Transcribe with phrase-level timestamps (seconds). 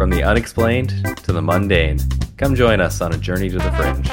[0.00, 1.98] From the unexplained to the mundane,
[2.38, 4.08] come join us on a journey to the fringe.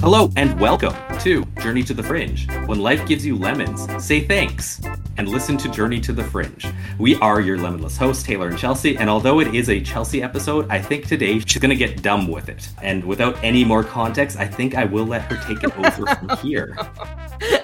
[0.00, 2.50] Hello and welcome to Journey to the Fringe.
[2.66, 4.80] When life gives you lemons, say thanks
[5.18, 6.66] and listen to Journey to the Fringe.
[7.00, 10.68] We are your lemonless hosts, Taylor and Chelsea, and although it is a Chelsea episode,
[10.68, 12.68] I think today she's gonna get dumb with it.
[12.82, 16.36] And without any more context, I think I will let her take it over from
[16.46, 16.76] here.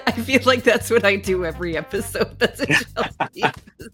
[0.07, 2.39] I feel like that's what I do every episode.
[2.39, 3.93] That's a Chelsea episode.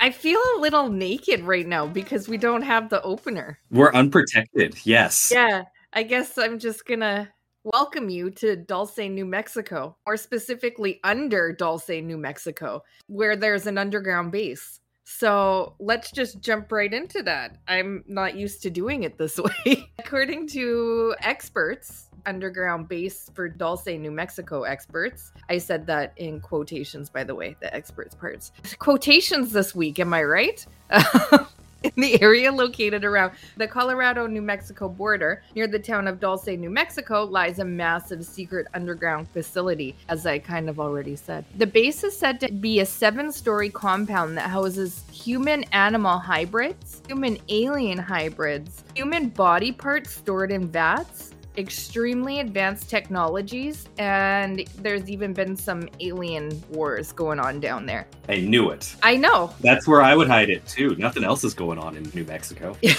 [0.00, 3.58] I feel a little naked right now because we don't have the opener.
[3.70, 5.30] We're unprotected, yes.
[5.30, 7.28] Yeah, I guess I'm just gonna
[7.64, 13.78] welcome you to Dulce, New Mexico, or specifically under Dulce, New Mexico, where there's an
[13.78, 14.80] underground base.
[15.04, 17.58] So let's just jump right into that.
[17.66, 19.90] I'm not used to doing it this way.
[19.98, 25.32] According to experts, underground base for Dulce, New Mexico experts.
[25.48, 28.52] I said that in quotations, by the way, the experts parts.
[28.78, 30.64] Quotations this week, am I right?
[31.82, 36.46] in the area located around the Colorado New Mexico border near the town of Dulce,
[36.46, 41.44] New Mexico, lies a massive secret underground facility, as I kind of already said.
[41.56, 47.02] The base is said to be a seven story compound that houses human animal hybrids,
[47.06, 55.32] human alien hybrids, human body parts stored in vats, extremely advanced technologies, and there's even
[55.32, 58.08] been some alien wars going on down there.
[58.28, 58.96] I knew it.
[59.02, 59.54] I know.
[59.60, 60.96] That's where I would hide it too.
[60.96, 62.76] Nothing else is going on in New Mexico.
[62.82, 62.92] yeah,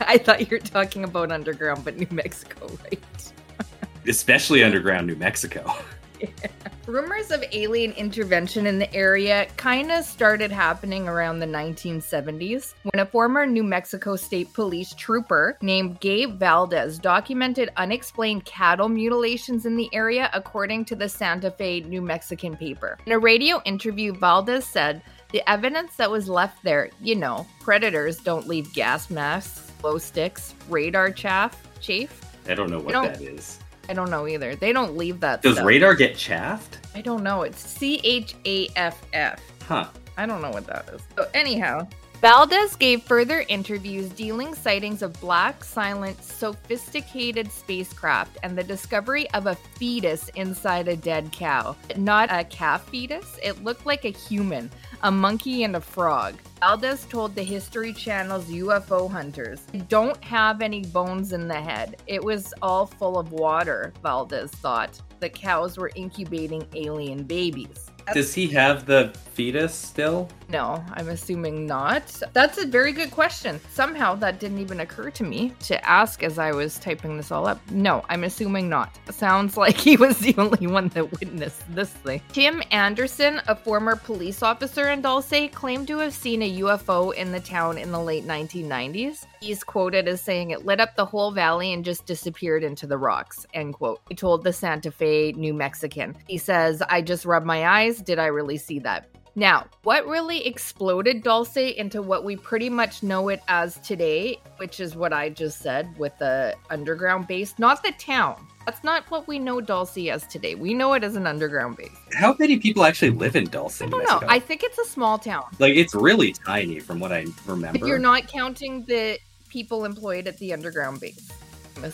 [0.00, 3.32] I thought you were talking about underground, but New Mexico, right?
[4.06, 5.72] Especially underground New Mexico.
[6.22, 6.28] Yeah.
[6.86, 13.00] Rumors of alien intervention in the area kind of started happening around the 1970s when
[13.00, 19.76] a former New Mexico State Police trooper named Gabe Valdez documented unexplained cattle mutilations in
[19.76, 22.98] the area, according to the Santa Fe New Mexican paper.
[23.06, 28.18] In a radio interview, Valdez said, the evidence that was left there, you know, predators
[28.18, 32.20] don't leave gas masks, glow sticks, radar chaff, chafe.
[32.48, 33.58] I don't know what don't- that is.
[33.88, 34.54] I don't know either.
[34.54, 35.42] They don't leave that.
[35.42, 35.66] Does stuff.
[35.66, 36.78] radar get chaffed?
[36.94, 37.42] I don't know.
[37.42, 39.40] It's C H A F F.
[39.66, 39.88] Huh.
[40.16, 41.00] I don't know what that is.
[41.16, 41.86] So, anyhow,
[42.22, 49.48] Valdez gave further interviews dealing sightings of black, silent, sophisticated spacecraft and the discovery of
[49.48, 51.74] a fetus inside a dead cow.
[51.96, 54.70] Not a calf fetus, it looked like a human,
[55.02, 56.36] a monkey, and a frog.
[56.60, 61.96] Valdez told the History Channel's UFO hunters, don't have any bones in the head.
[62.06, 65.00] It was all full of water, Valdez thought.
[65.18, 67.90] The cows were incubating alien babies.
[68.12, 70.28] Does he have the fetus still?
[70.52, 72.02] No, I'm assuming not.
[72.34, 73.58] That's a very good question.
[73.70, 77.46] Somehow that didn't even occur to me to ask as I was typing this all
[77.48, 77.58] up.
[77.70, 78.98] No, I'm assuming not.
[79.10, 82.20] Sounds like he was the only one that witnessed this thing.
[82.32, 87.32] Tim Anderson, a former police officer in Dulce, claimed to have seen a UFO in
[87.32, 89.24] the town in the late 1990s.
[89.40, 92.98] He's quoted as saying it lit up the whole valley and just disappeared into the
[92.98, 93.46] rocks.
[93.54, 94.02] End quote.
[94.10, 96.14] He told the Santa Fe New Mexican.
[96.28, 98.02] He says, I just rubbed my eyes.
[98.02, 99.08] Did I really see that?
[99.34, 104.78] Now, what really exploded Dulce into what we pretty much know it as today, which
[104.78, 108.46] is what I just said with the underground base, not the town.
[108.66, 110.54] That's not what we know Dulce as today.
[110.54, 111.90] We know it as an underground base.
[112.12, 114.20] How many people actually live in Dulce, I don't know.
[114.28, 115.44] I think it's a small town.
[115.58, 117.78] Like it's really tiny from what I remember.
[117.78, 121.30] If you're not counting the people employed at the underground base.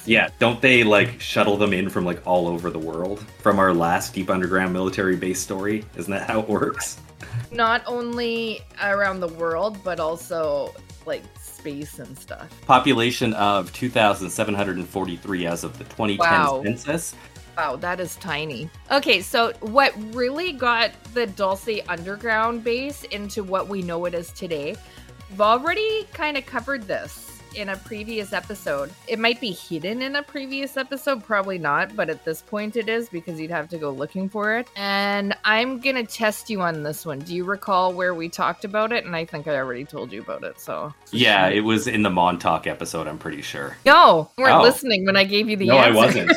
[0.05, 3.21] Yeah, don't they like shuttle them in from like all over the world?
[3.39, 6.99] From our last deep underground military base story, isn't that how it works?
[7.53, 10.75] Not only around the world, but also
[11.07, 12.49] like space and stuff.
[12.67, 16.63] Population of 2,743 as of the 2010 Wow.
[16.63, 17.15] census.
[17.57, 18.71] Wow, that is tiny.
[18.93, 24.31] Okay, so what really got the Dulce underground base into what we know it is
[24.33, 24.77] today?
[25.31, 28.91] We've already kind of covered this in a previous episode.
[29.07, 32.89] It might be hidden in a previous episode, probably not, but at this point it
[32.89, 34.69] is because you'd have to go looking for it.
[34.77, 37.19] And I'm going to test you on this one.
[37.21, 39.05] Do you recall where we talked about it?
[39.05, 40.93] And I think I already told you about it, so.
[41.11, 43.77] Yeah, it was in the Montauk episode, I'm pretty sure.
[43.85, 44.63] No, you weren't Oh.
[44.63, 46.33] listening when I gave you the no, I wasn't.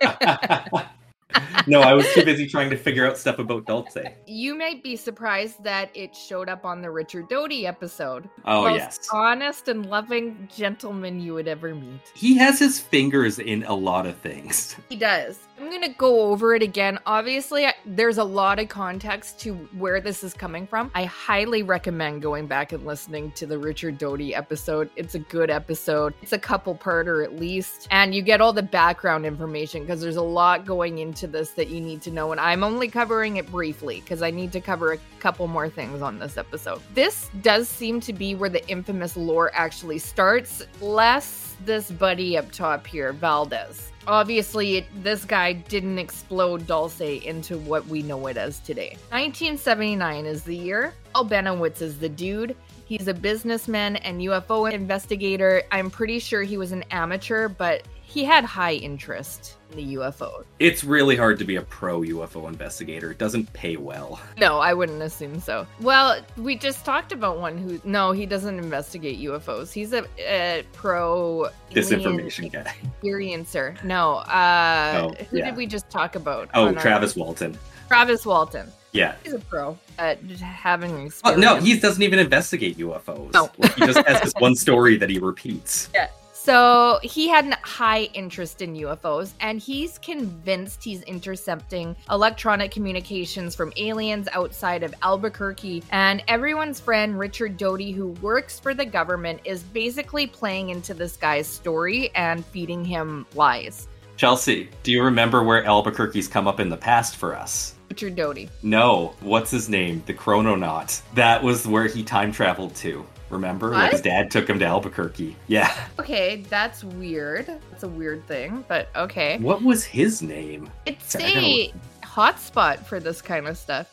[1.66, 3.98] no, I was too busy trying to figure out stuff about Dulce.
[4.26, 8.28] You might be surprised that it showed up on the Richard Doty episode.
[8.44, 9.08] Oh, Most yes.
[9.12, 12.00] honest and loving gentleman you would ever meet.
[12.14, 14.76] He has his fingers in a lot of things.
[14.88, 15.38] He does.
[15.58, 16.98] I'm going to go over it again.
[17.06, 20.90] Obviously, there's a lot of context to where this is coming from.
[20.94, 24.90] I highly recommend going back and listening to the Richard Doty episode.
[24.96, 26.12] It's a good episode.
[26.20, 30.16] It's a couple parter at least, and you get all the background information because there's
[30.16, 32.32] a lot going into this that you need to know.
[32.32, 36.02] And I'm only covering it briefly because I need to cover a couple more things
[36.02, 36.80] on this episode.
[36.94, 42.50] This does seem to be where the infamous lore actually starts, less this buddy up
[42.52, 48.36] top here, Valdez obviously it, this guy didn't explode Dulce into what we know it
[48.36, 48.90] as today.
[49.10, 50.94] 1979 is the year.
[51.14, 52.56] Al Bennewitz is the dude.
[52.84, 55.62] He's a businessman and UFO investigator.
[55.72, 57.82] I'm pretty sure he was an amateur, but
[58.16, 60.42] he had high interest in the UFO.
[60.58, 63.10] It's really hard to be a pro UFO investigator.
[63.10, 64.18] It doesn't pay well.
[64.38, 65.66] No, I wouldn't assume so.
[65.82, 69.70] Well, we just talked about one who no, he doesn't investigate UFOs.
[69.70, 72.74] He's a, a pro disinformation guy.
[73.02, 73.84] Experiencer.
[73.84, 75.44] No, uh oh, who yeah.
[75.44, 76.48] did we just talk about?
[76.54, 77.22] Oh, Travis our...
[77.22, 77.58] Walton.
[77.86, 78.72] Travis Walton.
[78.92, 79.16] Yeah.
[79.24, 81.22] He's a pro at having experience.
[81.22, 83.34] Oh, no, he doesn't even investigate UFOs.
[83.34, 83.50] No.
[83.58, 85.90] Like, he just has this one story that he repeats.
[85.92, 86.08] Yeah.
[86.46, 93.56] So he had a high interest in UFOs, and he's convinced he's intercepting electronic communications
[93.56, 95.82] from aliens outside of Albuquerque.
[95.90, 101.16] And everyone's friend, Richard Doty, who works for the government, is basically playing into this
[101.16, 103.88] guy's story and feeding him lies.
[104.16, 107.74] Chelsea, do you remember where Albuquerque's come up in the past for us?
[107.90, 108.48] Richard Doty.
[108.62, 110.00] No, what's his name?
[110.06, 111.02] The Chrononaut.
[111.14, 113.04] That was where he time traveled to.
[113.30, 113.70] Remember?
[113.70, 113.78] What?
[113.78, 115.36] Like his dad took him to Albuquerque.
[115.48, 115.74] Yeah.
[115.98, 117.46] Okay, that's weird.
[117.70, 119.38] That's a weird thing, but okay.
[119.38, 120.70] What was his name?
[120.86, 123.92] It's a hotspot for this kind of stuff.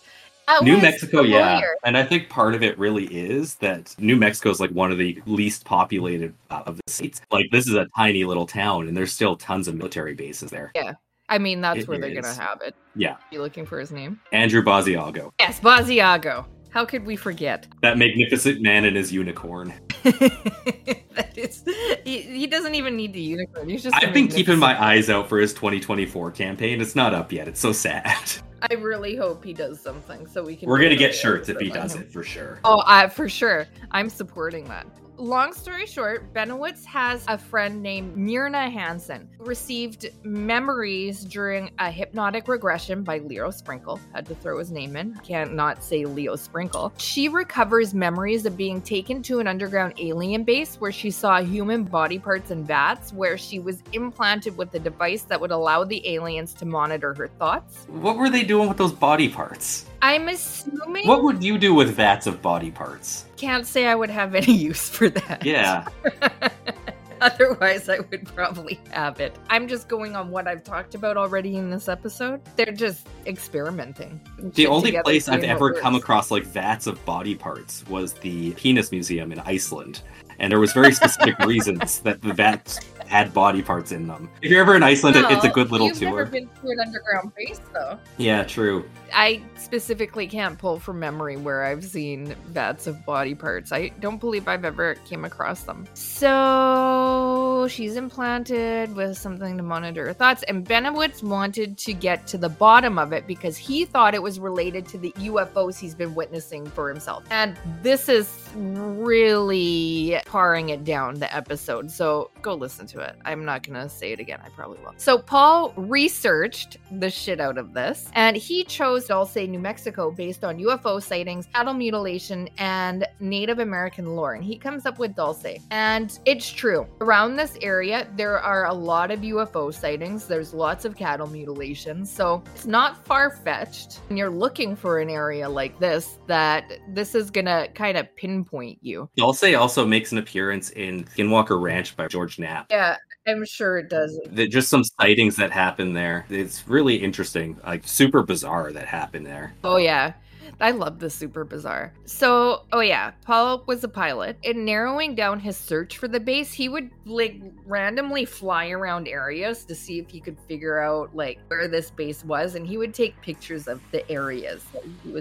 [0.61, 1.61] New Mexico, yeah.
[1.85, 4.97] And I think part of it really is that New Mexico is like one of
[4.97, 7.21] the least populated uh, of the states.
[7.31, 10.71] Like this is a tiny little town and there's still tons of military bases there.
[10.75, 10.93] Yeah.
[11.29, 12.75] I mean, that's it where they're going to have it.
[12.95, 13.15] Yeah.
[13.31, 14.19] You looking for his name?
[14.33, 15.31] Andrew Basiago.
[15.39, 16.45] Yes, Basiago.
[16.73, 17.67] How could we forget?
[17.81, 19.73] That magnificent man and his unicorn.
[20.03, 21.65] that is,
[22.05, 23.67] he, he, doesn't even need the unicorn.
[23.67, 23.95] He's just.
[23.95, 26.79] I've been keeping my eyes out for his 2024 campaign.
[26.79, 27.49] It's not up yet.
[27.49, 28.31] It's so sad.
[28.71, 30.69] I really hope he does something so we can.
[30.69, 32.59] We're gonna get shirts if he does it for sure.
[32.63, 33.67] Oh, I, for sure.
[33.91, 34.87] I'm supporting that
[35.17, 41.91] long story short, Bennewitz has a friend named Myrna Hansen who received memories during a
[41.91, 43.99] hypnotic regression by Leo Sprinkle.
[44.13, 45.15] Had to throw his name in.
[45.23, 46.93] Can't not say Leo Sprinkle.
[46.97, 51.83] She recovers memories of being taken to an underground alien base where she saw human
[51.83, 56.07] body parts and vats, where she was implanted with a device that would allow the
[56.07, 57.85] aliens to monitor her thoughts.
[57.87, 59.85] What were they doing with those body parts?
[60.01, 61.07] I'm assuming.
[61.07, 63.25] What would you do with vats of body parts?
[63.43, 65.45] Can't say I would have any use for that.
[65.45, 65.85] Yeah.
[67.21, 69.35] Otherwise, I would probably have it.
[69.49, 72.39] I'm just going on what I've talked about already in this episode.
[72.55, 74.21] They're just experimenting.
[74.37, 78.93] The only place I've ever come across like vats of body parts was the Penis
[78.93, 80.03] Museum in Iceland.
[80.39, 84.29] And there was very specific reasons that the vats had body parts in them.
[84.41, 85.93] If you're ever in Iceland, no, it's a good little tour.
[85.93, 86.17] you've tour.
[86.25, 87.99] Never been to an underground base though.
[88.17, 88.89] Yeah, true.
[89.13, 93.71] I specifically can't pull from memory where I've seen vats of body parts.
[93.71, 95.87] I don't believe I've ever came across them.
[95.93, 102.37] So she's implanted with something to monitor her thoughts, and Bennewitz wanted to get to
[102.39, 106.15] the bottom of it because he thought it was related to the UFOs he's been
[106.15, 107.23] witnessing for himself.
[107.29, 111.89] And this is really paring it down the episode.
[111.89, 113.15] So go listen to it.
[113.25, 114.39] I'm not gonna say it again.
[114.43, 114.93] I probably will.
[114.97, 120.43] So Paul researched the shit out of this, and he chose Dulce, New Mexico, based
[120.43, 124.33] on UFO sightings, cattle mutilation, and Native American lore.
[124.33, 125.59] And he comes up with Dulce.
[125.71, 126.87] And it's true.
[127.01, 130.25] Around this area, there are a lot of UFO sightings.
[130.25, 132.11] There's lots of cattle mutilations.
[132.11, 134.01] So it's not far fetched.
[134.09, 138.13] And you're looking for an area like this that this is going to kind of
[138.15, 139.09] pinpoint you.
[139.17, 142.67] Dulce also makes an appearance in Skinwalker Ranch by George Knapp.
[142.69, 142.95] Yeah,
[143.27, 144.17] I'm sure it does.
[144.33, 146.25] Just some sightings that happen there.
[146.29, 149.53] It's really interesting, like super bizarre that happened there.
[149.65, 150.13] Oh yeah.
[150.59, 151.93] I love the super bizarre.
[152.05, 154.37] So, oh yeah, Paul was a pilot.
[154.43, 159.65] In narrowing down his search for the base, he would like randomly fly around areas
[159.65, 162.93] to see if he could figure out like where this base was, and he would
[162.93, 164.63] take pictures of the areas.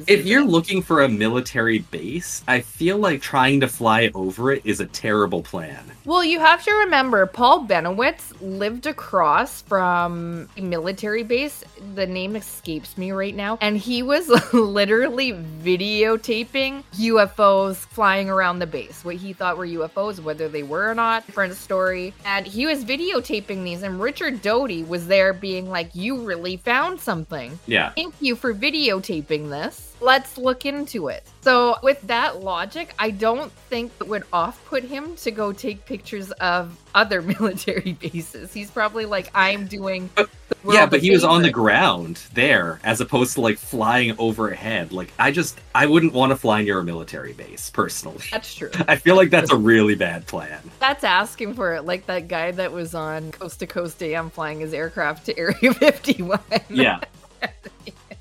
[0.06, 4.62] if you're looking for a military base, I feel like trying to fly over it
[4.64, 5.84] is a terrible plan.
[6.04, 11.62] Well, you have to remember, Paul Bennewitz lived across from a military base.
[11.94, 18.58] The name escapes me right now, and he was literally apparently videotaping UFOs flying around
[18.58, 19.04] the base.
[19.04, 22.12] What he thought were UFOs, whether they were or not, different story.
[22.24, 27.00] And he was videotaping these, and Richard Doty was there being like, You really found
[27.00, 27.58] something.
[27.66, 27.90] Yeah.
[27.90, 29.91] Thank you for videotaping this.
[30.02, 31.22] Let's look into it.
[31.42, 35.84] So, with that logic, I don't think it would off put him to go take
[35.86, 38.52] pictures of other military bases.
[38.52, 40.10] He's probably like, I'm doing.
[40.16, 40.28] the
[40.68, 44.92] Yeah, but he was on the ground there as opposed to like flying overhead.
[44.92, 48.24] Like I just I wouldn't want to fly near a military base personally.
[48.30, 48.70] That's true.
[48.88, 50.60] I feel like that's a really bad plan.
[50.80, 54.60] That's asking for it, like that guy that was on Coast to Coast AM flying
[54.60, 56.40] his aircraft to Area 51.
[56.68, 57.00] Yeah.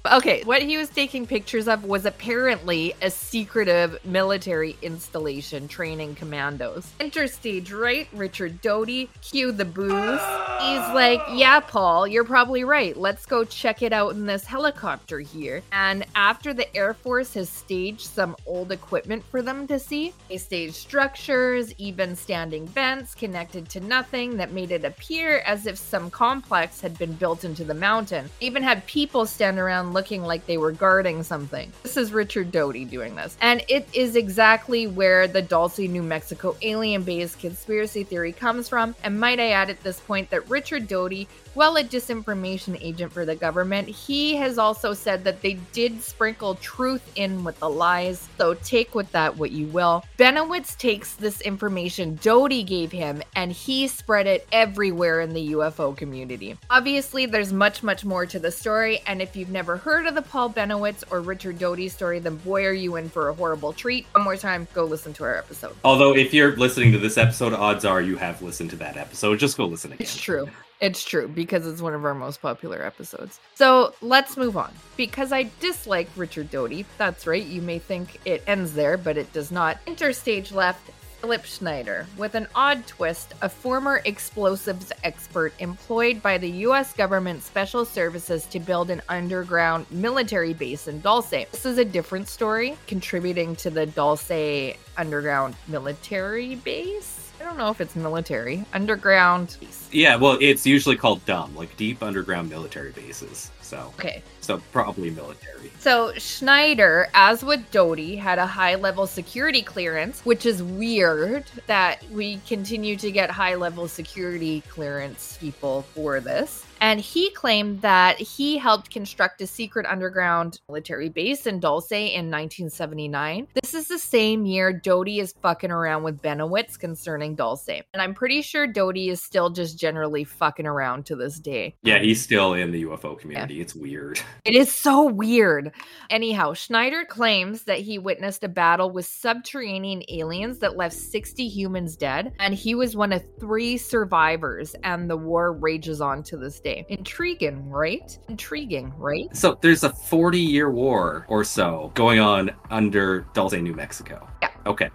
[0.10, 6.92] Okay, what he was taking pictures of was apparently a secretive military installation training commandos.
[7.00, 10.20] Enter stage right, Richard Doty, cue the booze.
[10.60, 12.98] He's like, Yeah, Paul, you're probably right.
[12.98, 15.62] Let's go check it out in this helicopter here.
[15.72, 20.38] And after the Air Force has staged some old equipment for them to see, they
[20.38, 26.10] staged structures, even standing vents connected to nothing that made it appear as if some
[26.10, 28.28] complex had been built into the mountain.
[28.40, 31.72] Even had people stand around looking like they were guarding something.
[31.84, 33.38] This is Richard Doty doing this.
[33.42, 38.96] And it is exactly where the Dulce, New Mexico alien base conspiracy theory comes from.
[39.04, 43.26] And might I add at this point that Richard Doty, while a disinformation agent for
[43.26, 48.30] the government, he has also said that they did sprinkle truth in with the lies.
[48.38, 50.04] So take with that what you will.
[50.18, 55.96] Bennewitz takes this information Doty gave him and he spread it everywhere in the UFO
[55.96, 56.58] community.
[56.70, 59.02] Obviously, there's much, much more to the story.
[59.06, 62.66] And if you've never heard of the Paul Bennewitz or Richard Doty story, then boy,
[62.66, 64.06] are you in for a horrible treat.
[64.14, 65.76] One more time, go listen to our episode.
[65.84, 69.40] Although if you're listening to this episode, odds are you have listened to that episode.
[69.40, 70.04] Just go listen again.
[70.04, 70.48] It's true.
[70.82, 73.40] It's true because it's one of our most popular episodes.
[73.54, 74.74] So let's move on.
[74.98, 79.32] Because I dislike Richard Doty, that's right, you may think it ends there, but it
[79.32, 79.78] does not.
[79.86, 80.90] Interstage left
[81.22, 87.44] Philip Schneider, with an odd twist, a former explosives expert employed by the US government
[87.44, 91.30] special services to build an underground military base in Dulce.
[91.30, 97.21] This is a different story, contributing to the Dulce underground military base.
[97.42, 98.64] I don't know if it's military.
[98.72, 99.90] Underground base.
[99.92, 103.50] Yeah, well, it's usually called dumb, like deep underground military bases.
[103.72, 104.22] So, Okay.
[104.42, 105.72] so probably military.
[105.80, 112.04] So Schneider, as with Doty, had a high level security clearance, which is weird that
[112.12, 116.66] we continue to get high level security clearance people for this.
[116.82, 122.32] And he claimed that he helped construct a secret underground military base in Dulce in
[122.32, 123.48] 1979.
[123.62, 127.70] This is the same year Doty is fucking around with Bennewitz concerning Dulce.
[127.70, 131.76] And I'm pretty sure Doty is still just generally fucking around to this day.
[131.84, 133.61] Yeah, he's still in the UFO community.
[133.62, 134.20] It's weird.
[134.44, 135.72] It is so weird.
[136.10, 141.96] Anyhow, Schneider claims that he witnessed a battle with subterranean aliens that left 60 humans
[141.96, 146.60] dead, and he was one of three survivors, and the war rages on to this
[146.60, 146.86] day.
[146.90, 148.18] Intriguing, right?
[148.30, 149.34] Intriguing, right?
[149.38, 154.28] So there's a 40 year war or so going on under Dulce, New Mexico.
[154.42, 154.50] Yeah.
[154.66, 154.90] Okay.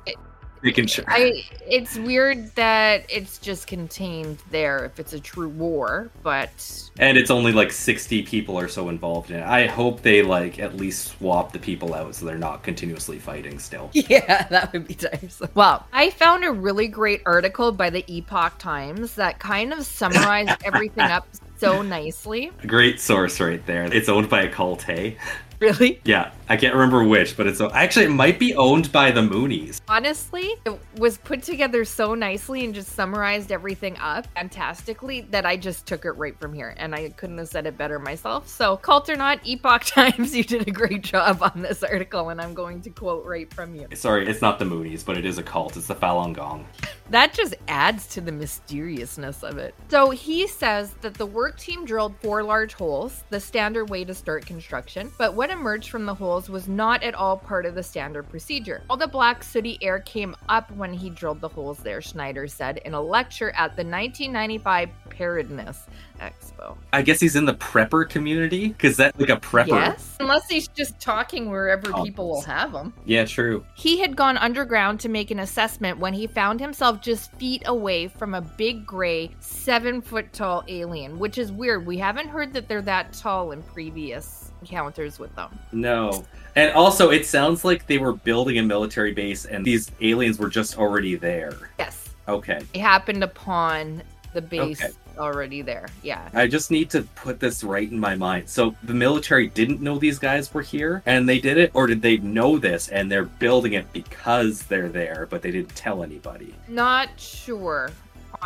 [0.67, 1.05] Making sure.
[1.07, 7.17] I it's weird that it's just contained there if it's a true war, but And
[7.17, 9.47] it's only like 60 people or so involved in it.
[9.47, 13.61] I hope they like at least swap the people out so they're not continuously fighting
[13.61, 13.91] still.
[14.09, 15.41] Yeah, that would be times.
[15.55, 20.61] Well, I found a really great article by the Epoch Times that kind of summarized
[20.65, 22.51] everything up so nicely.
[22.67, 23.85] Great source right there.
[23.85, 25.17] It's owned by a cult, hey?
[25.67, 26.01] Really?
[26.05, 29.81] Yeah, I can't remember which, but it's actually it might be owned by the Moonies.
[29.89, 35.57] Honestly, it was put together so nicely and just summarized everything up fantastically that I
[35.57, 36.75] just took it right from here.
[36.77, 38.49] And I couldn't have said it better myself.
[38.49, 42.41] So, cult or not, Epoch Times, you did a great job on this article, and
[42.41, 43.89] I'm going to quote right from you.
[43.95, 45.77] Sorry, it's not the Moonies, but it is a cult.
[45.77, 46.67] It's the Falun Gong.
[47.11, 49.77] That just adds to the mysteriousness of it.
[49.89, 54.13] So he says that the work team drilled four large holes, the standard way to
[54.13, 57.83] start construction, but what emerged from the holes was not at all part of the
[57.83, 58.83] standard procedure.
[58.91, 62.79] All the black sooty air came up when he drilled the holes there, Schneider said
[62.79, 65.87] in a lecture at the 1995 Preparedness
[66.21, 66.77] Expo.
[66.93, 69.69] I guess he's in the prepper community because that like a prepper.
[69.69, 72.03] Yes, unless he's just talking wherever Oh.
[72.05, 72.93] people will have him.
[73.05, 73.65] Yeah, true.
[73.75, 78.09] He had gone underground to make an assessment when he found himself just feet away
[78.09, 81.87] from a big gray, seven foot tall alien, which is weird.
[81.87, 85.59] We haven't heard that they're that tall in previous encounters with them.
[85.73, 86.25] No.
[86.55, 90.49] And also, it sounds like they were building a military base and these aliens were
[90.49, 91.71] just already there.
[91.79, 92.09] Yes.
[92.29, 92.61] Okay.
[92.73, 94.93] They happened upon the base Okay.
[95.19, 95.87] already there.
[96.03, 96.29] Yeah.
[96.35, 98.49] I just need to put this right in my mind.
[98.49, 102.03] So the military didn't know these guys were here and they did it, or did
[102.03, 106.55] they know this and they're building it because they're there, but they didn't tell anybody?
[106.69, 107.91] Not sure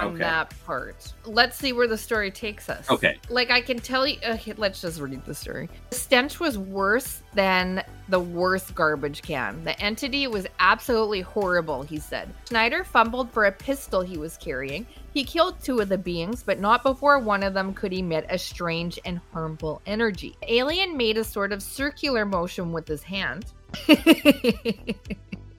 [0.01, 0.19] on Okay.
[0.19, 1.13] that part.
[1.25, 2.89] Let's see where the story takes us.
[2.91, 3.19] Okay.
[3.29, 5.69] Like I can tell you, okay, let's just read the story.
[5.91, 9.63] The stench was worse than the worst garbage can.
[9.65, 12.33] The entity was absolutely horrible, he said.
[12.49, 14.87] Schneider fumbled for a pistol he was carrying.
[15.15, 18.39] He killed two of the beings, but not before one of them could emit a
[18.39, 20.37] strange and harmful energy.
[20.43, 23.47] The alien made a sort of circular motion with his hand.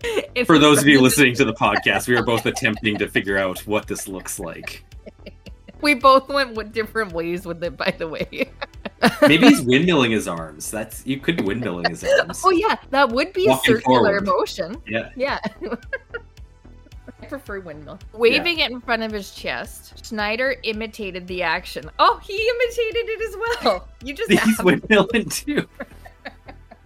[0.35, 3.37] In For those of you listening to the podcast, we are both attempting to figure
[3.37, 4.83] out what this looks like.
[5.81, 8.27] We both went with different ways with it, by the way.
[9.23, 10.69] Maybe he's windmilling his arms.
[10.69, 12.41] That's you could be windmilling his arms.
[12.45, 14.25] Oh yeah, that would be Walking a circular forward.
[14.27, 14.81] motion.
[14.87, 15.09] Yeah.
[15.15, 15.39] Yeah.
[17.21, 17.99] I prefer windmill.
[18.13, 21.89] Waving it in front of his chest, Schneider imitated the action.
[21.99, 23.87] Oh, he imitated it as well.
[24.03, 25.67] You just He's windmilling too.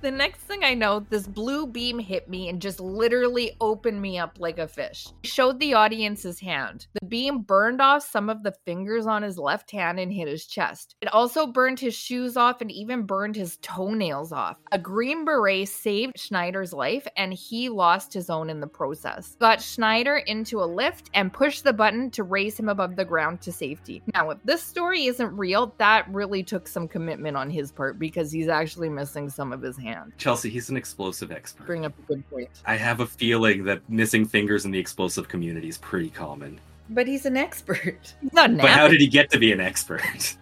[0.05, 4.19] The next thing I know, this blue beam hit me and just literally opened me
[4.19, 5.07] up like a fish.
[5.23, 6.85] He showed the audience his hand.
[6.93, 10.45] The beam burned off some of the fingers on his left hand and hit his
[10.45, 10.93] chest.
[11.01, 14.59] It also burned his shoes off and even burned his toenails off.
[14.71, 19.35] A green beret saved Schneider's life and he lost his own in the process.
[19.39, 23.41] Got Schneider into a lift and pushed the button to raise him above the ground
[23.41, 24.03] to safety.
[24.13, 28.31] Now, if this story isn't real, that really took some commitment on his part because
[28.31, 29.94] he's actually missing some of his hand.
[30.17, 31.65] Chelsea, he's an explosive expert.
[31.65, 32.49] Bring up a good point.
[32.65, 36.59] I have a feeling that missing fingers in the explosive community is pretty common.
[36.89, 38.13] But he's an expert.
[38.21, 40.01] He's not an But how did he get to be an expert?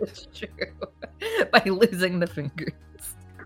[0.00, 0.48] It's true.
[1.52, 2.72] By losing the fingers.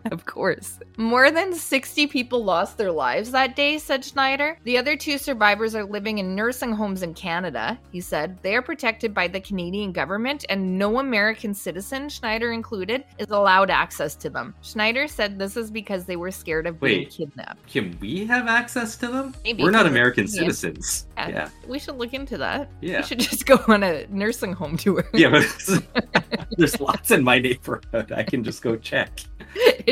[0.11, 0.79] Of course.
[0.97, 4.59] More than 60 people lost their lives that day, said Schneider.
[4.65, 8.39] The other two survivors are living in nursing homes in Canada, he said.
[8.43, 13.71] They are protected by the Canadian government, and no American citizen, Schneider included, is allowed
[13.71, 14.55] access to them.
[14.63, 17.67] Schneider said this is because they were scared of being kidnapped.
[17.67, 19.35] Can we have access to them?
[19.45, 20.53] Maybe We're not American Canadian.
[20.53, 21.07] citizens.
[21.17, 21.29] Yeah.
[21.29, 21.49] Yeah.
[21.67, 22.71] We should look into that.
[22.81, 23.01] Yeah.
[23.01, 25.05] We should just go on a nursing home tour.
[25.13, 28.13] Yeah, but there's lots in my neighborhood.
[28.13, 29.21] I can just go check.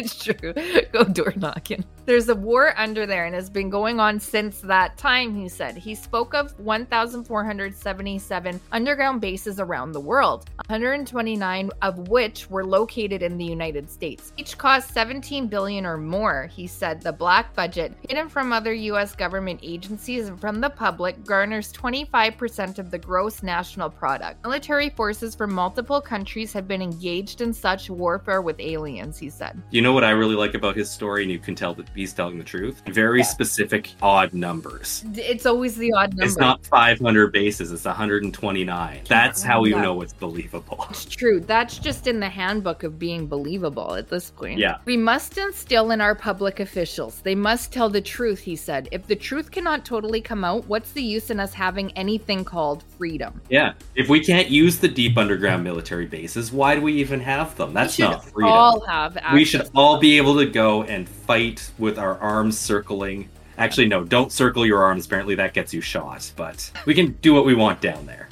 [0.06, 0.54] It's true.
[0.92, 1.84] Go door knocking.
[2.06, 5.76] There's a war under there and has been going on since that time, he said.
[5.76, 13.36] He spoke of 1,477 underground bases around the world, 129 of which were located in
[13.36, 14.32] the United States.
[14.36, 17.02] Each cost 17 billion or more, he said.
[17.02, 22.78] The black budget, hidden from other US government agencies and from the public, garners 25%
[22.78, 24.44] of the gross national product.
[24.44, 29.60] Military forces from multiple countries have been engaged in such warfare with aliens, he said.
[29.70, 32.12] You know what I really like about his story, and you can tell that he's
[32.12, 32.82] telling the truth?
[32.86, 33.24] Very Yeah.
[33.26, 35.04] specific, odd numbers.
[35.14, 36.24] It's always the odd number.
[36.24, 39.00] It's not 500 bases, it's 129.
[39.08, 40.86] That's how you know it's believable.
[40.90, 41.40] It's true.
[41.40, 44.58] That's just in the handbook of being believable at this point.
[44.58, 44.78] Yeah.
[44.84, 47.20] We must instill in our public officials.
[47.22, 48.88] They must tell the truth, he said.
[48.92, 52.84] If the truth cannot totally come out, what's the use in us having anything called
[52.98, 53.40] freedom?
[53.50, 53.72] Yeah.
[53.94, 57.72] If we can't use the deep underground military bases, why do we even have them?
[57.74, 58.52] That's not freedom.
[58.52, 59.34] all have access.
[59.34, 63.28] we should all be able to go and fight with our arms circling.
[63.58, 65.06] Actually, no, don't circle your arms.
[65.06, 66.32] Apparently, that gets you shot.
[66.34, 68.28] But we can do what we want down there.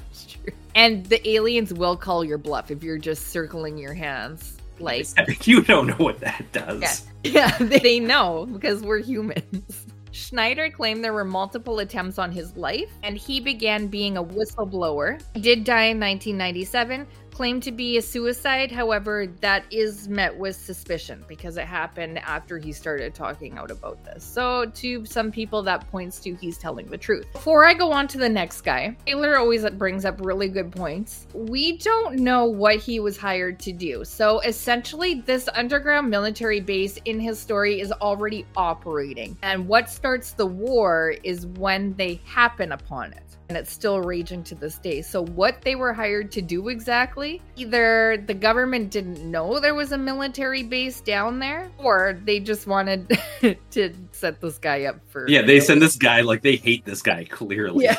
[0.74, 4.58] And the aliens will call your bluff if you're just circling your hands.
[4.80, 5.06] Like,
[5.46, 7.06] You don't know what that does.
[7.22, 7.56] Yeah.
[7.58, 9.86] yeah, they know because we're humans.
[10.14, 15.20] Schneider claimed there were multiple attempts on his life, and he began being a whistleblower.
[15.34, 17.04] He did die in 1997,
[17.34, 18.70] claimed to be a suicide.
[18.70, 24.02] However, that is met with suspicion because it happened after he started talking out about
[24.04, 24.22] this.
[24.22, 27.26] So, to some people, that points to he's telling the truth.
[27.32, 31.26] Before I go on to the next guy, Taylor always brings up really good points.
[31.34, 34.04] We don't know what he was hired to do.
[34.04, 39.36] So, essentially, this underground military base in his story is already operating.
[39.42, 44.42] And what starts the war is when they happen upon it and it's still raging
[44.44, 45.02] to this day.
[45.02, 49.92] So, what they were hired to do exactly, either the government didn't know there was
[49.92, 53.18] a military base down there, or they just wanted
[53.70, 55.28] to set this guy up for.
[55.28, 57.84] Yeah, they send this guy like they hate this guy clearly.
[57.84, 57.96] Yeah.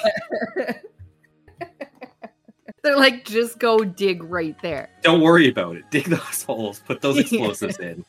[2.85, 4.89] They're like, just go dig right there.
[5.01, 5.89] Don't worry about it.
[5.89, 6.81] Dig those holes.
[6.85, 8.05] Put those explosives in.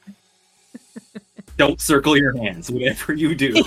[1.57, 2.70] Don't circle your hands.
[2.70, 3.64] Whatever you do.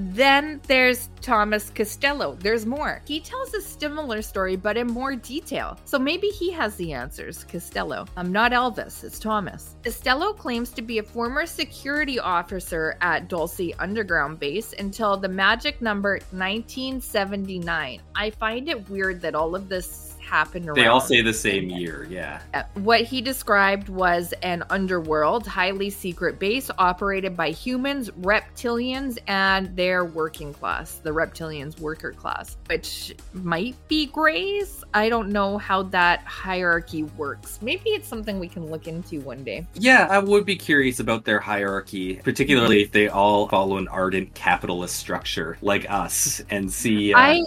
[0.00, 2.36] Then there's Thomas Costello.
[2.38, 3.02] There's more.
[3.04, 5.76] He tells a similar story, but in more detail.
[5.86, 7.42] So maybe he has the answers.
[7.42, 8.06] Costello.
[8.16, 9.74] I'm not Elvis, it's Thomas.
[9.82, 15.82] Costello claims to be a former security officer at Dulce Underground Base until the magic
[15.82, 18.00] number 1979.
[18.14, 20.76] I find it weird that all of this happened around.
[20.76, 22.40] They all say the same year, yeah.
[22.54, 29.74] Uh, What he described was an underworld, highly secret base operated by humans, reptilians, and
[29.76, 34.84] their working class, the reptilians' worker class, which might be Greys.
[34.94, 37.58] I don't know how that hierarchy works.
[37.62, 39.66] Maybe it's something we can look into one day.
[39.74, 44.34] Yeah, I would be curious about their hierarchy, particularly if they all follow an ardent
[44.34, 47.44] capitalist structure like us, and see uh, I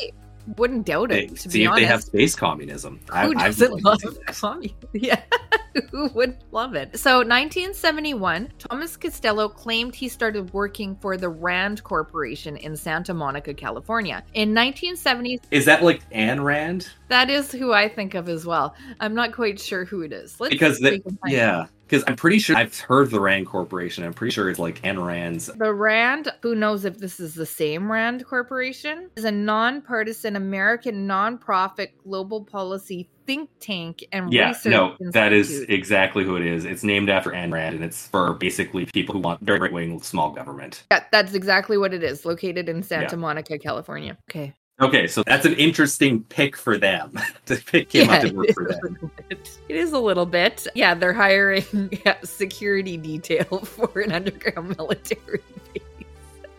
[0.58, 1.80] wouldn't doubt they- it, to see if honest.
[1.82, 3.00] they have space communism.
[3.12, 4.36] I- Who I doesn't like love to see that.
[4.36, 4.78] communism?
[4.94, 5.22] Yeah,
[5.92, 6.98] who would love it?
[7.00, 13.54] So, 1971, Thomas Costello claimed he started working for the Rand Corporation in Santa Monica,
[13.54, 14.24] California.
[14.34, 16.90] In 1970, Is that like Anne Rand?
[17.08, 18.76] that is who I think of as well.
[19.00, 20.40] I'm not quite sure who it is.
[20.40, 24.06] Let's Because the, yeah, because I'm pretty sure I've heard the Rand Corporation.
[24.06, 25.48] I'm pretty sure it's like Ayn Rand's.
[25.48, 31.06] The Rand, who knows if this is the same Rand Corporation, is a nonpartisan American
[31.06, 36.64] nonprofit global policy think tank and Yeah, research no, that is exactly who it is.
[36.64, 40.02] It's named after Ayn Rand, and it's for basically people who want very right wing
[40.02, 40.84] small government.
[40.92, 42.26] Yeah, that's exactly what it is.
[42.26, 44.18] Located in Santa Monica, California.
[44.30, 44.54] Okay.
[44.80, 47.12] Okay, so that's an interesting pick for them
[47.46, 49.12] pick up to work for them.
[49.30, 50.68] It is a little bit.
[50.74, 51.64] Yeah, they're hiring
[52.06, 55.42] yeah, security detail for an underground military
[55.74, 55.84] base.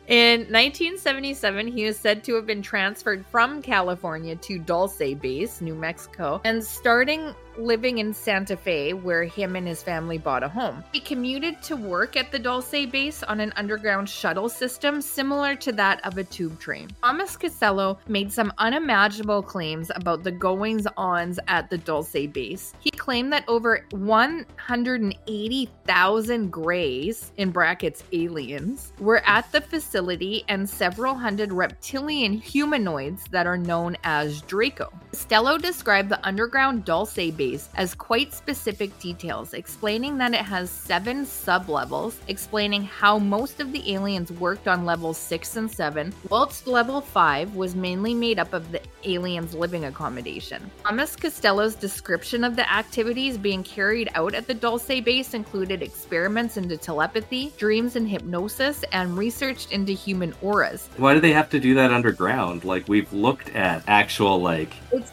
[0.08, 5.74] In 1977, he is said to have been transferred from California to Dulce Base, New
[5.74, 10.84] Mexico, and starting living in Santa Fe, where him and his family bought a home.
[10.92, 15.72] He commuted to work at the Dulce Base on an underground shuttle system similar to
[15.72, 16.88] that of a tube train.
[17.02, 22.74] Thomas Costello made some unimaginable claims about the goings ons at the Dulce Base.
[22.80, 31.14] He claimed that over 180,000 Greys, in brackets aliens, were at the facility and several
[31.14, 34.92] hundred reptilian humanoids that are known as Draco.
[35.12, 37.41] Stello described the underground Dulce base
[37.76, 43.92] as quite specific details, explaining that it has seven sublevels, explaining how most of the
[43.92, 48.70] aliens worked on levels 6 and 7, whilst level 5 was mainly made up of
[48.70, 50.70] the aliens' living accommodation.
[50.84, 56.56] Thomas Costello's description of the activities being carried out at the Dulce base included experiments
[56.56, 60.88] into telepathy, dreams and hypnosis, and research into human auras.
[60.96, 62.64] Why do they have to do that underground?
[62.64, 65.10] Like we've looked at actual like It's.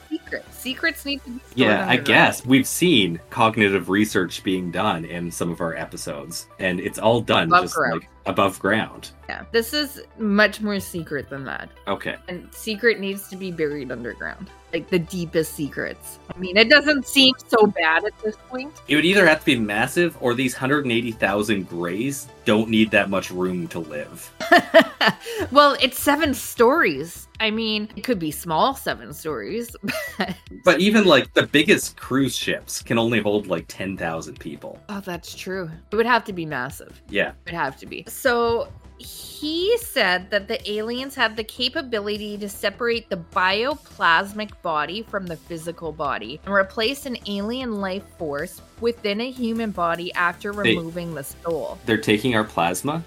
[0.59, 5.31] Secrets need to be stored yeah, I guess we've seen cognitive research being done in
[5.31, 8.01] some of our episodes, and it's all done Above just ground.
[8.01, 9.11] like above ground.
[9.27, 11.69] Yeah, this is much more secret than that.
[11.87, 12.17] Okay.
[12.27, 14.49] And secret needs to be buried underground.
[14.71, 16.19] Like the deepest secrets.
[16.33, 18.71] I mean, it doesn't seem so bad at this point.
[18.87, 23.31] It would either have to be massive or these 180,000 grays don't need that much
[23.31, 24.31] room to live.
[25.51, 27.27] well, it's seven stories.
[27.39, 29.75] I mean, it could be small seven stories.
[30.17, 34.79] but- But even like the biggest cruise ships can only hold like 10,000 people.
[34.89, 35.69] oh, that's true.
[35.91, 37.01] It would have to be massive.
[37.09, 37.29] Yeah.
[37.29, 38.05] It would have to be.
[38.07, 45.25] So he said that the aliens have the capability to separate the bioplasmic body from
[45.25, 50.75] the physical body and replace an alien life force within a human body after They-
[50.75, 51.77] removing the soul.
[51.85, 53.03] They're taking our plasma.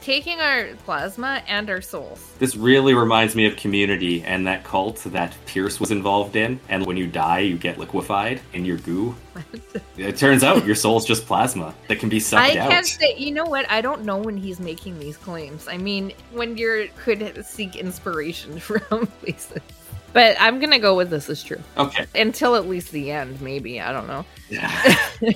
[0.00, 2.32] Taking our plasma and our souls.
[2.38, 6.58] This really reminds me of Community and that cult that Pierce was involved in.
[6.68, 9.14] And when you die, you get liquefied in your goo.
[9.98, 12.70] It turns out your soul's just plasma that can be I sucked out.
[12.70, 13.14] can't say.
[13.16, 13.68] You know what?
[13.70, 15.68] I don't know when he's making these claims.
[15.68, 19.60] I mean, when you could seek inspiration from places.
[20.12, 22.04] But I'm gonna go with this is true Okay.
[22.14, 23.40] until at least the end.
[23.40, 24.24] Maybe I don't know.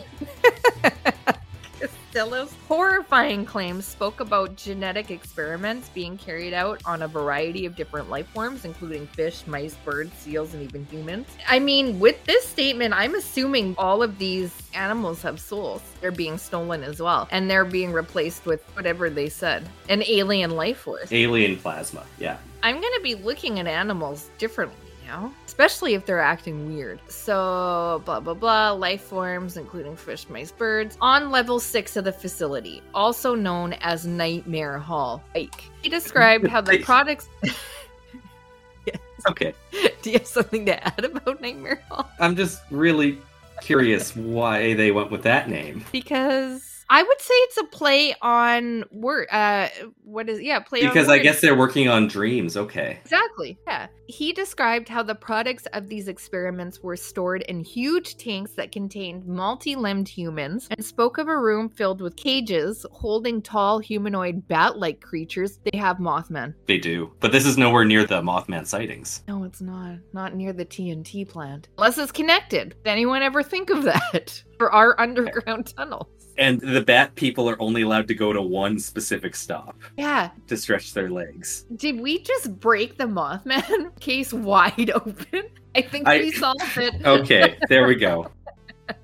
[2.10, 8.10] Costello's horrifying claims spoke about genetic experiments being carried out on a variety of different
[8.10, 11.28] life forms, including fish, mice, birds, seals, and even humans.
[11.48, 15.82] I mean, with this statement, I'm assuming all of these animals have souls.
[16.00, 20.50] They're being stolen as well, and they're being replaced with whatever they said an alien
[20.50, 21.12] life force.
[21.12, 22.04] Alien plasma.
[22.18, 22.38] Yeah.
[22.64, 27.00] I'm going to be looking at animals differently now, especially if they're acting weird.
[27.08, 32.12] So, blah, blah, blah, life forms, including fish, mice, birds, on level six of the
[32.12, 35.22] facility, also known as Nightmare Hall.
[35.34, 35.64] Ike.
[35.82, 37.28] He described how the products.
[39.28, 39.52] Okay.
[40.00, 42.10] Do you have something to add about Nightmare Hall?
[42.18, 43.18] I'm just really
[43.60, 45.84] curious why they went with that name.
[45.92, 49.28] Because I would say it's a play on word.
[49.30, 49.68] Uh,
[50.02, 52.56] what is yeah, play because I guess they're working on dreams.
[52.56, 52.98] Okay.
[53.02, 53.56] Exactly.
[53.68, 53.86] Yeah.
[54.08, 59.24] He described how the products of these experiments were stored in huge tanks that contained
[59.24, 64.76] multi limbed humans and spoke of a room filled with cages holding tall humanoid bat
[64.76, 65.60] like creatures.
[65.70, 66.54] They have Mothman.
[66.66, 67.12] They do.
[67.20, 69.22] But this is nowhere near the Mothman sightings.
[69.28, 69.98] No, it's not.
[70.12, 71.68] Not near the TNT plant.
[71.78, 72.70] Unless it's connected.
[72.82, 74.42] Did anyone ever think of that?
[74.60, 76.06] For our underground tunnels.
[76.36, 80.32] And the bat people are only allowed to go to one specific stop Yeah.
[80.48, 81.64] to stretch their legs.
[81.76, 85.44] Did we just break the Mothman case wide open?
[85.74, 86.94] I think I- we solved it.
[87.06, 88.30] Okay, there we go.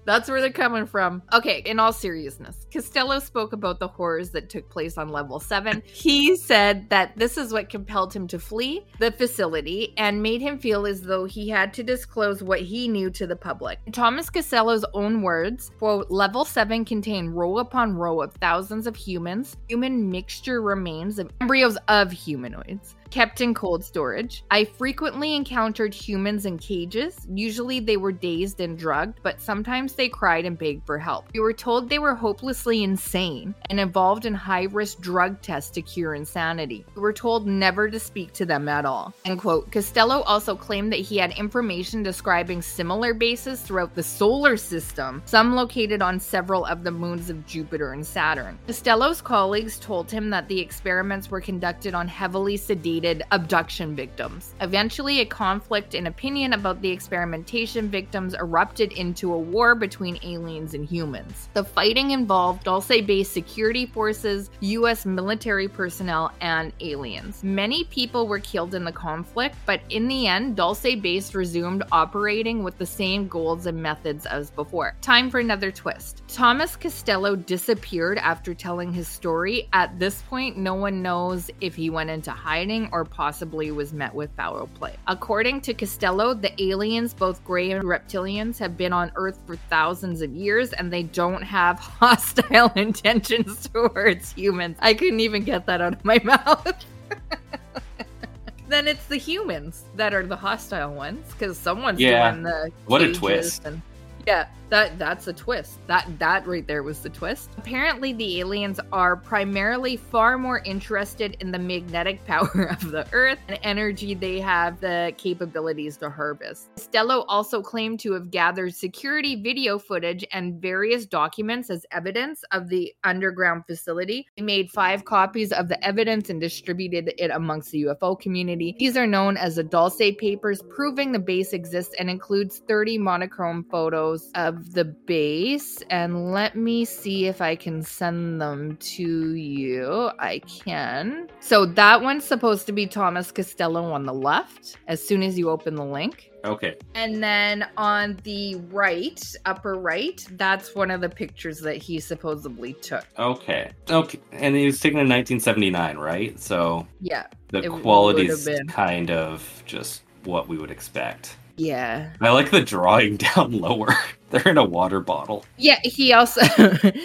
[0.04, 1.22] That's where they're coming from.
[1.32, 5.82] Okay, in all seriousness, Costello spoke about the horrors that took place on level 7.
[5.86, 10.58] He said that this is what compelled him to flee the facility and made him
[10.58, 13.78] feel as though he had to disclose what he knew to the public.
[13.92, 19.56] Thomas Costello's own words, quote, level 7 contained row upon row of thousands of humans,
[19.68, 24.44] human mixture remains of embryos of humanoids kept in cold storage.
[24.50, 27.26] I frequently encountered humans in cages.
[27.30, 31.26] Usually they were dazed and drugged, but sometimes they cried and begged for help.
[31.32, 35.82] We were told they were hopelessly insane and involved in high risk drug tests to
[35.82, 36.84] cure insanity.
[36.94, 39.14] We were told never to speak to them at all.
[39.24, 39.70] End quote.
[39.70, 45.54] Costello also claimed that he had information describing similar bases throughout the solar system, some
[45.54, 48.58] located on several of the moons of Jupiter and Saturn.
[48.66, 54.54] Costello's colleagues told him that the experiments were conducted on heavily sedated abduction victims.
[54.60, 60.74] Eventually, a conflict in opinion about the experimentation victims erupted into a war between aliens
[60.74, 61.48] and humans.
[61.54, 67.42] The fighting involved Dulce based security forces, US military personnel, and aliens.
[67.42, 72.62] Many people were killed in the conflict, but in the end, Dulce base resumed operating
[72.62, 74.96] with the same goals and methods as before.
[75.00, 76.22] Time for another twist.
[76.28, 79.68] Thomas Costello disappeared after telling his story.
[79.72, 84.14] At this point, no one knows if he went into hiding or possibly was met
[84.14, 84.94] with foul play.
[85.06, 90.22] According to Costello, the aliens, both gray and reptilians, have been on Earth for thousands
[90.22, 94.76] of years and they don't have hostile intentions towards humans.
[94.80, 96.84] I couldn't even get that out of my mouth.
[98.68, 102.30] then it's the humans that are the hostile ones because someone's Yeah.
[102.32, 103.64] doing the What a twist.
[103.64, 103.80] and-
[104.26, 105.78] yeah, that that's a twist.
[105.86, 107.50] That that right there was the twist.
[107.56, 113.38] Apparently, the aliens are primarily far more interested in the magnetic power of the Earth
[113.48, 116.74] and energy they have the capabilities to harvest.
[116.76, 122.68] Stello also claimed to have gathered security video footage and various documents as evidence of
[122.68, 124.26] the underground facility.
[124.36, 128.74] He made five copies of the evidence and distributed it amongst the UFO community.
[128.78, 133.64] These are known as the Dulce papers, proving the base exists and includes 30 monochrome
[133.70, 135.82] photos of the base.
[135.90, 140.10] And let me see if I can send them to you.
[140.18, 141.28] I can.
[141.40, 145.50] So that one's supposed to be Thomas Costello on the left as soon as you
[145.50, 146.30] open the link.
[146.44, 146.76] Okay.
[146.94, 152.72] And then on the right, upper right, that's one of the pictures that he supposedly
[152.74, 153.04] took.
[153.18, 153.72] Okay.
[153.90, 154.20] Okay.
[154.32, 156.38] And he was taken in 1979, right?
[156.38, 157.26] So Yeah.
[157.48, 161.36] the quality's kind of just what we would expect.
[161.56, 162.10] Yeah.
[162.20, 163.94] I like the drawing down lower.
[164.30, 165.44] They're in a water bottle.
[165.56, 166.42] Yeah, he also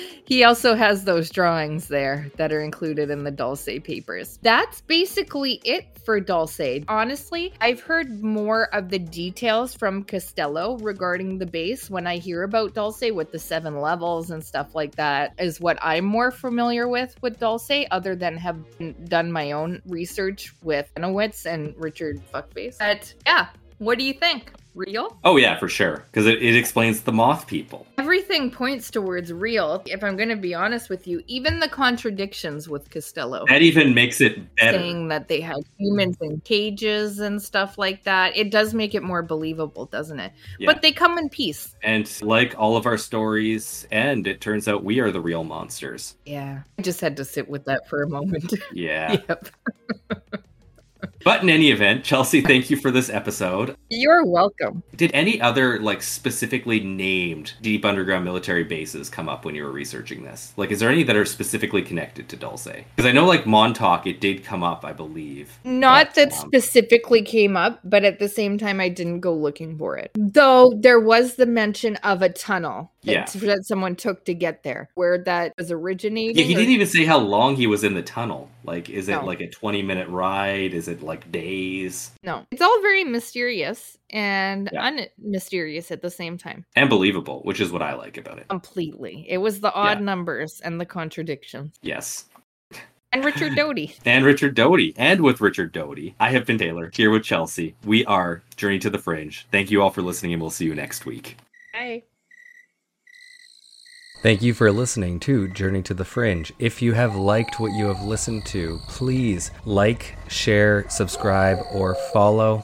[0.26, 4.40] he also has those drawings there that are included in the Dulce papers.
[4.42, 6.84] That's basically it for Dulce.
[6.88, 12.42] Honestly, I've heard more of the details from Costello regarding the base when I hear
[12.42, 16.88] about Dulce with the seven levels and stuff like that is what I'm more familiar
[16.88, 18.58] with with Dulce other than have
[19.08, 22.80] done my own research with Anowitz and Richard Fuckface.
[22.80, 23.50] But yeah,
[23.82, 24.52] what do you think?
[24.76, 25.18] Real?
[25.24, 26.06] Oh yeah, for sure.
[26.06, 27.88] Because it, it explains the moth people.
[27.98, 29.82] Everything points towards real.
[29.88, 33.94] If I'm going to be honest with you, even the contradictions with Costello That even
[33.96, 34.78] makes it better.
[34.78, 39.02] saying that they had humans in cages and stuff like that, it does make it
[39.02, 40.32] more believable, doesn't it?
[40.60, 40.68] Yeah.
[40.72, 41.76] But they come in peace.
[41.82, 46.16] And like all of our stories end, it turns out we are the real monsters.
[46.26, 46.62] Yeah.
[46.78, 48.54] I just had to sit with that for a moment.
[48.72, 49.18] Yeah.
[49.28, 49.50] yep.
[51.24, 53.76] But in any event, Chelsea, thank you for this episode.
[53.90, 54.84] You're welcome.
[54.96, 59.72] Did any other like specifically named deep underground military bases come up when you were
[59.72, 60.54] researching this?
[60.58, 62.68] Like, is there any that are specifically connected to Dulce?
[62.96, 65.60] Because I know like Montauk, it did come up, I believe.
[65.64, 69.34] Not But, that um, specifically came up, but at the same time, I didn't go
[69.34, 70.12] looking for it.
[70.16, 73.26] Though there was the mention of a tunnel Yeah.
[73.26, 76.38] that, that someone took to get there, where that was originating.
[76.38, 78.50] Yeah, he or- didn't even say how long he was in the tunnel.
[78.64, 79.26] Like, is it No.
[79.26, 80.74] like a 20 minute ride?
[80.74, 82.12] Is it like days.
[82.24, 84.84] No, it's all very mysterious and Yeah.
[84.86, 86.66] unmysterious at the same time.
[86.76, 88.48] And believable, which is what I like about it.
[88.50, 89.26] Completely.
[89.28, 90.06] It was the odd Yeah.
[90.06, 91.76] numbers and the contradictions.
[91.82, 92.26] Yes.
[93.12, 93.96] And Richard Doty.
[94.06, 94.94] And Richard Doty.
[94.96, 97.76] And with Richard Doty, I have been Taylor, here with Chelsea.
[97.84, 99.46] We are Journey to the Fringe.
[99.52, 101.36] Thank you all for listening, and we'll see you next week.
[101.74, 102.04] Bye.
[104.22, 106.54] Thank you for listening to Journey to the Fringe.
[106.60, 112.64] If you have liked what you have listened to, please like, share, subscribe, or follow,